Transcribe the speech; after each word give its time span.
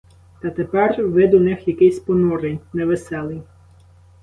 Та 0.41 0.49
тепер 0.49 1.07
вид 1.07 1.33
у 1.33 1.39
них 1.39 1.67
якийсь 1.67 1.99
понурий, 1.99 2.59
невеселий. 2.73 3.41